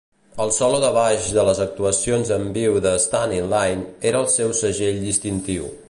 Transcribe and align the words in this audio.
El 0.43 0.51
solo 0.53 0.77
de 0.83 0.87
baix 0.95 1.27
de 1.35 1.43
les 1.49 1.61
actuacions 1.65 2.33
en 2.37 2.49
viu 2.57 2.79
de 2.87 2.97
"Stand 3.05 3.39
in 3.41 3.55
Line" 3.55 3.87
era 4.15 4.25
el 4.27 4.31
seu 4.39 4.59
segell 4.65 5.01
distintiu. 5.11 5.75